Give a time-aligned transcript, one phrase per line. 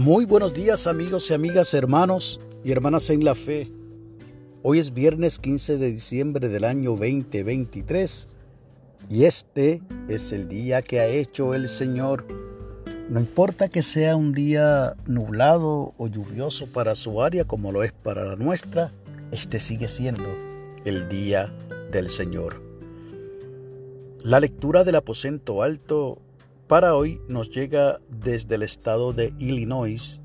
[0.00, 3.70] Muy buenos días amigos y amigas, hermanos y hermanas en la fe.
[4.62, 8.30] Hoy es viernes 15 de diciembre del año 2023
[9.10, 12.24] y este es el día que ha hecho el Señor.
[13.10, 17.92] No importa que sea un día nublado o lluvioso para su área como lo es
[17.92, 18.94] para la nuestra,
[19.32, 20.34] este sigue siendo
[20.86, 21.54] el día
[21.92, 22.62] del Señor.
[24.24, 26.22] La lectura del aposento alto
[26.70, 30.22] para hoy nos llega desde el estado de Illinois,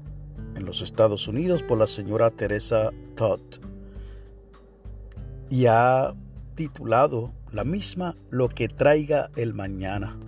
[0.56, 3.42] en los Estados Unidos, por la señora Teresa Todd.
[5.50, 6.14] Y ha
[6.54, 10.20] titulado la misma Lo que traiga el mañana.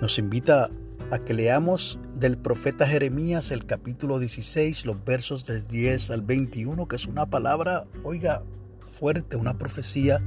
[0.00, 0.70] Nos invita
[1.10, 6.88] a que leamos del profeta Jeremías el capítulo 16, los versos del 10 al 21,
[6.88, 8.44] que es una palabra, oiga,
[8.98, 10.24] fuerte, una profecía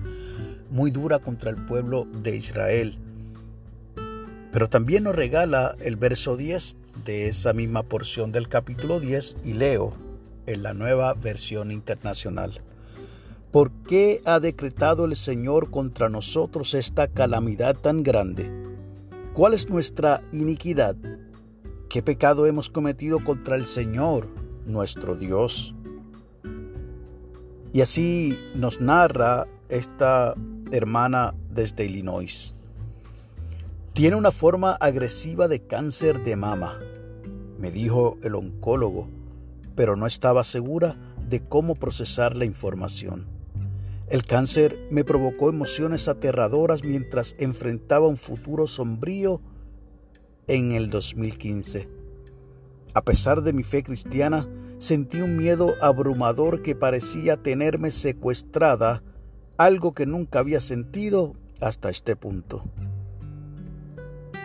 [0.70, 3.00] muy dura contra el pueblo de Israel.
[4.56, 9.52] Pero también nos regala el verso 10 de esa misma porción del capítulo 10 y
[9.52, 9.94] leo
[10.46, 12.62] en la nueva versión internacional.
[13.52, 18.50] ¿Por qué ha decretado el Señor contra nosotros esta calamidad tan grande?
[19.34, 20.96] ¿Cuál es nuestra iniquidad?
[21.90, 24.30] ¿Qué pecado hemos cometido contra el Señor,
[24.66, 25.76] nuestro Dios?
[27.74, 30.34] Y así nos narra esta
[30.72, 32.56] hermana desde Illinois.
[33.96, 36.82] Tiene una forma agresiva de cáncer de mama,
[37.58, 39.08] me dijo el oncólogo,
[39.74, 40.98] pero no estaba segura
[41.30, 43.26] de cómo procesar la información.
[44.10, 49.40] El cáncer me provocó emociones aterradoras mientras enfrentaba un futuro sombrío
[50.48, 51.88] en el 2015.
[52.94, 54.46] A pesar de mi fe cristiana,
[54.78, 59.04] sentí un miedo abrumador que parecía tenerme secuestrada,
[59.56, 62.66] algo que nunca había sentido hasta este punto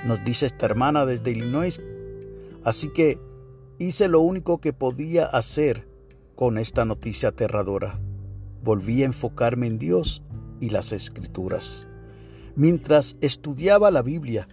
[0.04, 1.80] nos dice esta hermana desde Illinois.
[2.64, 3.18] Así que
[3.78, 5.88] hice lo único que podía hacer
[6.34, 8.00] con esta noticia aterradora.
[8.62, 10.22] Volví a enfocarme en Dios
[10.60, 11.86] y las escrituras.
[12.56, 14.48] Mientras estudiaba la Biblia,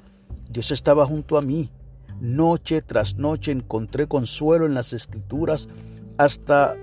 [0.50, 1.72] Dios estaba junto a mí.
[2.20, 5.68] Noche tras noche encontré consuelo en las escrituras
[6.18, 6.76] hasta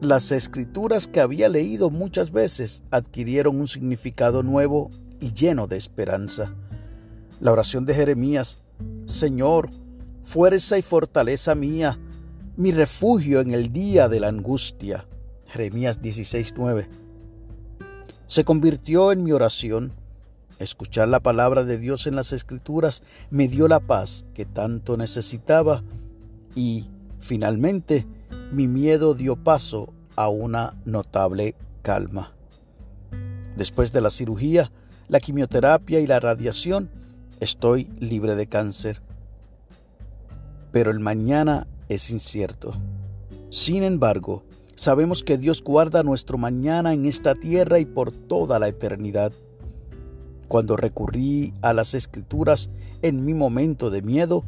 [0.00, 6.54] las escrituras que había leído muchas veces adquirieron un significado nuevo y lleno de esperanza.
[7.40, 8.58] La oración de Jeremías,
[9.06, 9.70] Señor,
[10.22, 11.98] fuerza y fortaleza mía,
[12.58, 15.06] mi refugio en el día de la angustia.
[15.46, 16.86] Jeremías 16:9.
[18.26, 19.92] Se convirtió en mi oración.
[20.58, 25.82] Escuchar la palabra de Dios en las escrituras me dio la paz que tanto necesitaba
[26.54, 28.06] y, finalmente,
[28.52, 32.34] mi miedo dio paso a una notable calma.
[33.56, 34.70] Después de la cirugía,
[35.08, 36.99] la quimioterapia y la radiación,
[37.40, 39.00] Estoy libre de cáncer,
[40.72, 42.72] pero el mañana es incierto.
[43.48, 48.68] Sin embargo, sabemos que Dios guarda nuestro mañana en esta tierra y por toda la
[48.68, 49.32] eternidad.
[50.48, 52.68] Cuando recurrí a las escrituras
[53.00, 54.44] en mi momento de miedo,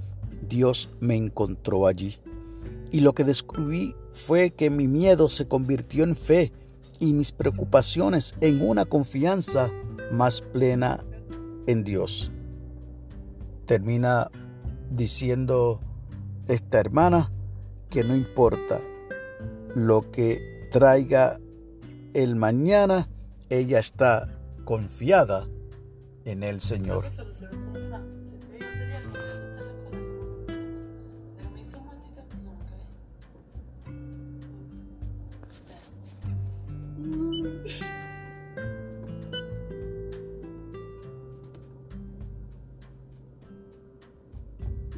[0.47, 2.19] Dios me encontró allí.
[2.91, 6.53] Y lo que descubrí fue que mi miedo se convirtió en fe
[6.99, 9.71] y mis preocupaciones en una confianza
[10.11, 11.03] más plena
[11.67, 12.31] en Dios
[13.67, 14.31] termina
[14.91, 15.81] diciendo
[16.49, 17.33] esta hermana
[17.91, 18.81] que no importa
[19.75, 21.39] lo que traiga
[22.15, 23.09] el mañana,
[23.49, 24.29] ella está
[24.65, 25.47] confiada
[26.25, 27.07] en el Señor.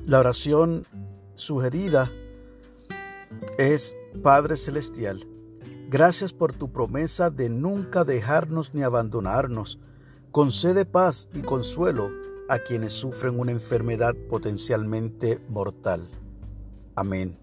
[0.07, 0.85] La oración
[1.35, 2.13] sugerida
[3.57, 5.27] es, Padre Celestial,
[5.89, 9.79] gracias por tu promesa de nunca dejarnos ni abandonarnos.
[10.31, 12.11] Concede paz y consuelo
[12.51, 16.07] a quienes sufren una enfermedad potencialmente mortal.
[16.95, 17.39] Amén.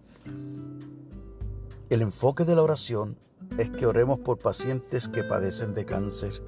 [1.90, 3.18] El enfoque de la oración
[3.57, 6.44] es que oremos por pacientes que padecen de cáncer.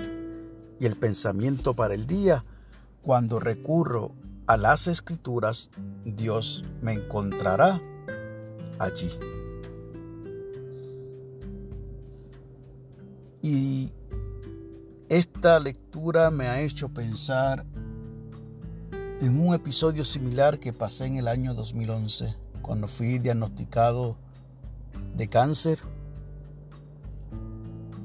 [0.79, 2.45] Y el pensamiento para el día,
[3.01, 4.11] cuando recurro
[4.47, 5.69] a las escrituras,
[6.03, 7.81] Dios me encontrará
[8.79, 9.09] allí.
[13.41, 13.91] Y
[15.09, 17.65] esta lectura me ha hecho pensar
[19.19, 24.17] en un episodio similar que pasé en el año 2011, cuando fui diagnosticado
[25.15, 25.79] de cáncer.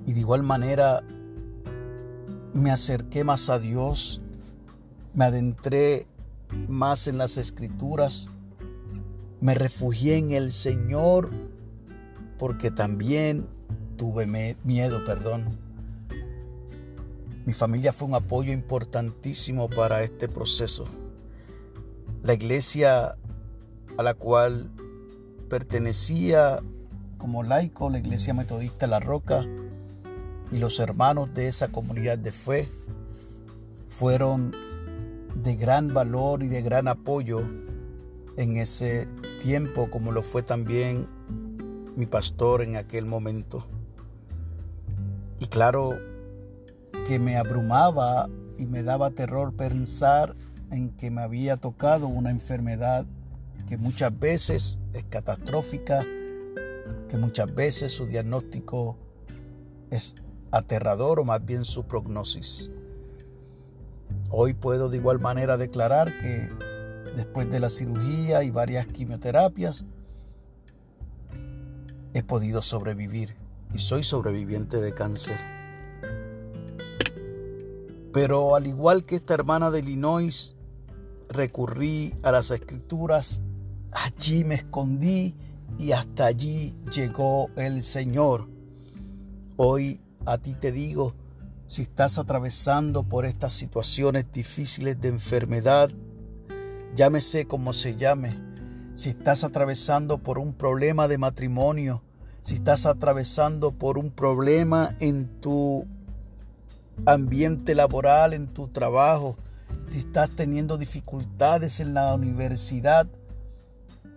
[0.06, 1.04] Y de igual manera
[2.52, 4.20] me acerqué más a Dios,
[5.14, 6.07] me adentré
[6.68, 8.30] más en las escrituras
[9.40, 11.30] Me refugié en el Señor
[12.38, 13.48] porque también
[13.96, 14.26] tuve
[14.64, 15.58] miedo, perdón.
[17.44, 20.84] Mi familia fue un apoyo importantísimo para este proceso.
[22.22, 23.16] La iglesia
[23.96, 24.70] a la cual
[25.48, 26.60] pertenecía
[27.18, 29.44] como laico, la iglesia metodista La Roca,
[30.50, 32.68] y los hermanos de esa comunidad de fe
[33.88, 34.54] fueron
[35.42, 37.40] de gran valor y de gran apoyo
[38.36, 39.06] en ese
[39.42, 41.08] tiempo, como lo fue también
[41.96, 43.66] mi pastor en aquel momento.
[45.40, 45.98] Y claro,
[47.06, 50.34] que me abrumaba y me daba terror pensar
[50.70, 53.06] en que me había tocado una enfermedad
[53.68, 56.04] que muchas veces es catastrófica,
[57.08, 58.96] que muchas veces su diagnóstico
[59.90, 60.16] es
[60.50, 62.70] aterrador o más bien su prognosis.
[64.30, 66.50] Hoy puedo de igual manera declarar que
[67.16, 69.84] después de la cirugía y varias quimioterapias,
[72.12, 73.36] he podido sobrevivir
[73.72, 75.38] y soy sobreviviente de cáncer.
[78.12, 80.54] Pero al igual que esta hermana de Illinois,
[81.28, 83.42] recurrí a las escrituras,
[83.92, 85.36] allí me escondí
[85.78, 88.48] y hasta allí llegó el Señor.
[89.56, 91.14] Hoy a ti te digo,
[91.68, 95.90] si estás atravesando por estas situaciones difíciles de enfermedad,
[96.96, 98.38] llámese como se llame,
[98.94, 102.02] si estás atravesando por un problema de matrimonio,
[102.40, 105.86] si estás atravesando por un problema en tu
[107.04, 109.36] ambiente laboral, en tu trabajo,
[109.88, 113.06] si estás teniendo dificultades en la universidad,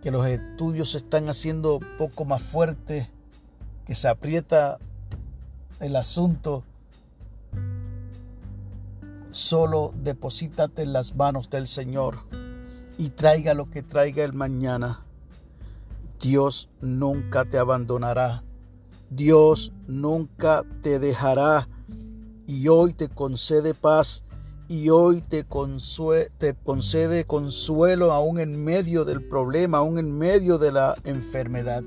[0.01, 3.09] que los estudios se están haciendo poco más fuertes,
[3.86, 4.80] que se aprieta
[5.81, 6.63] el asunto,
[9.31, 12.19] solo deposítate en las manos del Señor
[12.98, 15.06] y traiga lo que traiga el mañana.
[16.19, 18.44] Dios nunca te abandonará.
[19.10, 21.68] Dios nunca te dejará
[22.45, 24.24] y hoy te concede paz
[24.68, 25.45] y hoy te,
[26.38, 31.84] te concede consuelo aún en medio del problema, aún en medio de la enfermedad.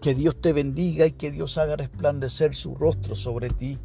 [0.00, 3.78] Que Dios te bendiga y que Dios haga resplandecer su rostro sobre ti.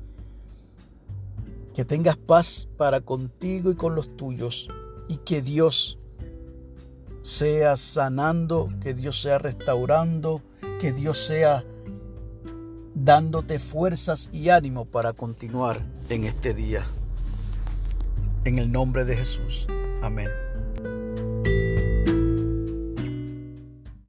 [1.78, 4.68] Que tengas paz para contigo y con los tuyos
[5.08, 6.00] y que Dios
[7.22, 10.42] sea sanando, que Dios sea restaurando,
[10.80, 11.64] que Dios sea
[12.96, 16.84] dándote fuerzas y ánimo para continuar en este día.
[18.44, 19.68] En el nombre de Jesús.
[20.02, 20.30] Amén.